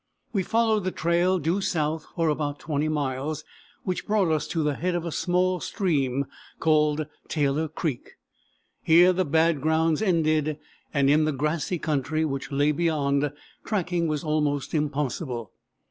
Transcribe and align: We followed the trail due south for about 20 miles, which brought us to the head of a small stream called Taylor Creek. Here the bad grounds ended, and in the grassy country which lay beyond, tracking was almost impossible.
We 0.33 0.41
followed 0.41 0.83
the 0.83 0.89
trail 0.91 1.37
due 1.37 1.61
south 1.61 2.07
for 2.15 2.27
about 2.29 2.57
20 2.57 2.87
miles, 2.89 3.43
which 3.83 4.07
brought 4.07 4.31
us 4.31 4.47
to 4.47 4.63
the 4.63 4.73
head 4.73 4.95
of 4.95 5.05
a 5.05 5.11
small 5.11 5.59
stream 5.59 6.25
called 6.57 7.05
Taylor 7.27 7.67
Creek. 7.67 8.13
Here 8.81 9.13
the 9.13 9.25
bad 9.25 9.61
grounds 9.61 10.01
ended, 10.01 10.57
and 10.91 11.07
in 11.07 11.25
the 11.25 11.31
grassy 11.31 11.77
country 11.77 12.25
which 12.25 12.51
lay 12.51 12.71
beyond, 12.71 13.31
tracking 13.63 14.07
was 14.07 14.23
almost 14.23 14.73
impossible. 14.73 15.51